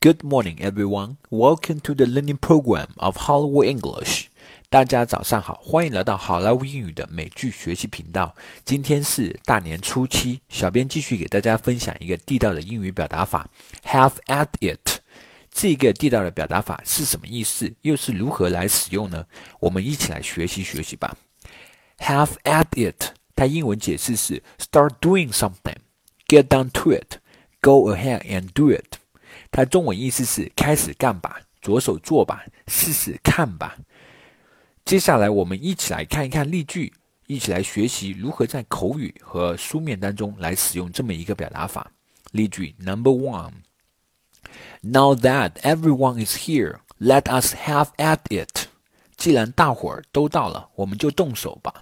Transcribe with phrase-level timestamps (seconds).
[0.00, 1.16] Good morning, everyone.
[1.28, 4.26] Welcome to the learning program of Hollywood English.
[4.70, 8.34] 大家早上好，欢迎来到好莱坞英语的美剧学习频道。
[8.64, 13.48] 今天是大年初七，小编继续给大家分享一个地道的英语表达法，
[13.84, 15.00] have at it。
[15.50, 17.74] 这个地道的表达法是什么意思？
[17.80, 19.26] 又是如何来使用呢？
[19.58, 21.16] 我们一起来学习学习吧。
[21.98, 25.78] Have at it，它英文解释是 start doing something,
[26.28, 27.16] get down to it,
[27.60, 28.96] go ahead and do it。
[29.51, 33.77] 它中文意思是开始干吧，着手做吧，试试看吧。
[34.85, 36.91] 接下来我们一起来看一看例句，
[37.27, 41.91] 一起来学习如何在口语和书面当中来使用这么一个表达法。
[42.31, 48.67] 例句 Number one：Now that everyone is here, let us have at it。
[49.15, 51.81] 既然大伙儿都到了，我们就动手吧。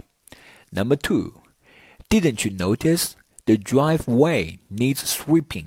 [0.70, 3.12] Number two：Didn't you notice
[3.46, 5.66] the driveway needs sweeping?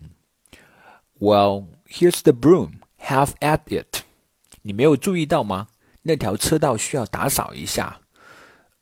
[1.19, 1.65] Well.
[1.89, 2.81] Here's the broom.
[3.01, 4.03] Have at it.
[4.63, 5.67] 你没有注意到吗？
[6.03, 8.01] 那条车道需要打扫一下。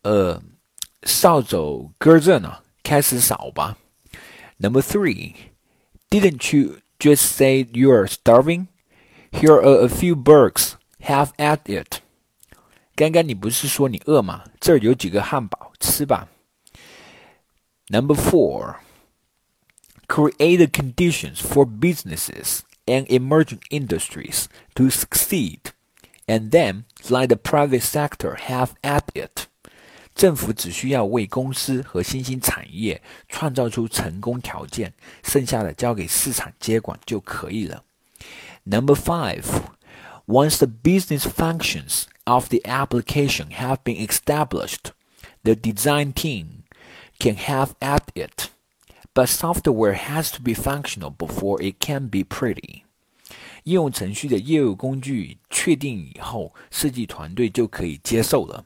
[0.03, 0.41] 呃，
[1.03, 3.77] 扫帚搁这呢，开始扫吧。
[4.57, 5.35] Number three.
[6.09, 8.67] Didn't you just say you're starving?
[9.31, 10.73] Here are a few burgers.
[11.01, 12.01] Have at it.
[12.95, 14.43] 刚刚你不是说你饿吗？
[14.59, 16.27] 这儿有几个汉堡，吃吧。
[17.87, 18.75] Number four.
[20.07, 25.71] Create the conditions for businesses and emerging industries to succeed,
[26.27, 29.47] and then let the private sector have at it.
[30.15, 34.93] 政府只需要为公司和新兴产业创造出成功条件，
[35.23, 37.83] 剩下的交给市场接管就可以了。
[38.63, 39.43] Number five,
[40.27, 44.91] once the business functions of the application have been established,
[45.43, 46.63] the design team
[47.19, 48.49] can have at it.
[49.17, 52.83] But software has to be functional before it can be pretty.
[53.63, 58.65] 应用程序的业务工具确定以后，设计团队就可以接受了，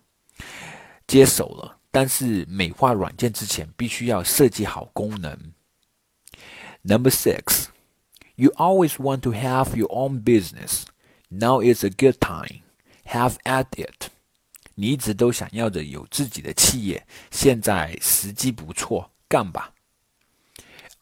[1.05, 1.77] 接手了。
[1.91, 5.53] 但是美化软件之前，必须要设计好功能。
[6.83, 7.65] Number six,
[8.35, 10.83] you always want to have your own business.
[11.29, 12.61] Now is a good time.
[13.05, 14.09] Have at it.
[14.75, 19.73] 你一直都想要着有自己的企业，现在时机不错，干吧。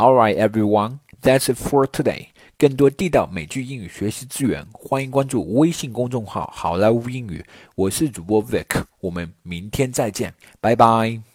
[0.00, 2.28] All right, everyone, that's it for today.
[2.56, 7.44] 更多地道美剧英语学习资源，欢迎关注微信公众号“好莱坞英语”。
[7.76, 11.29] 我是主播 Vic，我们明天再见，拜拜。